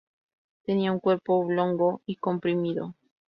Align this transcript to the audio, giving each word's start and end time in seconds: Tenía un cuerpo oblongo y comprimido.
Tenía 0.63 0.91
un 0.91 0.99
cuerpo 0.99 1.35
oblongo 1.35 2.01
y 2.07 2.15
comprimido. 2.15 2.95